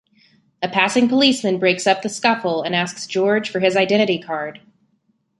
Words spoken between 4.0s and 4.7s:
card.